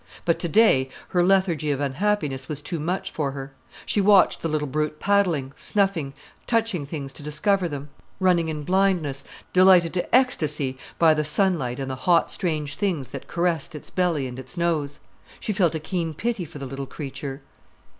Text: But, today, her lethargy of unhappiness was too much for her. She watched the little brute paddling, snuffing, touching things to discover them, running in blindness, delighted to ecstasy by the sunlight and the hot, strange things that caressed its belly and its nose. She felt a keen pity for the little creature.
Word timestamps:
But, 0.25 0.39
today, 0.39 0.89
her 1.09 1.23
lethargy 1.23 1.69
of 1.69 1.79
unhappiness 1.79 2.49
was 2.49 2.59
too 2.63 2.79
much 2.79 3.11
for 3.11 3.33
her. 3.33 3.53
She 3.85 4.01
watched 4.01 4.41
the 4.41 4.47
little 4.47 4.67
brute 4.67 4.99
paddling, 4.99 5.53
snuffing, 5.55 6.15
touching 6.47 6.87
things 6.87 7.13
to 7.13 7.21
discover 7.21 7.69
them, 7.69 7.89
running 8.19 8.49
in 8.49 8.63
blindness, 8.63 9.23
delighted 9.53 9.93
to 9.93 10.15
ecstasy 10.15 10.75
by 10.97 11.13
the 11.13 11.23
sunlight 11.23 11.77
and 11.77 11.91
the 11.91 11.95
hot, 11.95 12.31
strange 12.31 12.77
things 12.77 13.09
that 13.09 13.27
caressed 13.27 13.75
its 13.75 13.91
belly 13.91 14.25
and 14.25 14.39
its 14.39 14.57
nose. 14.57 15.01
She 15.39 15.53
felt 15.53 15.75
a 15.75 15.79
keen 15.79 16.15
pity 16.15 16.45
for 16.45 16.57
the 16.57 16.65
little 16.65 16.87
creature. 16.87 17.43